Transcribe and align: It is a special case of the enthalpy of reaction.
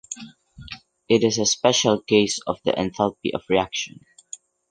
It 1.07 1.23
is 1.23 1.37
a 1.37 1.45
special 1.45 2.01
case 2.01 2.39
of 2.47 2.59
the 2.63 2.71
enthalpy 2.71 3.35
of 3.35 3.43
reaction. 3.49 3.99